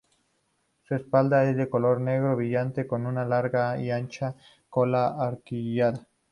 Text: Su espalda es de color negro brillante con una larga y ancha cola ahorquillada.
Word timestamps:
Su 0.81 0.95
espalda 0.95 1.47
es 1.47 1.55
de 1.55 1.69
color 1.69 2.01
negro 2.01 2.35
brillante 2.35 2.87
con 2.87 3.05
una 3.05 3.23
larga 3.23 3.79
y 3.79 3.91
ancha 3.91 4.33
cola 4.67 5.09
ahorquillada. 5.09 6.07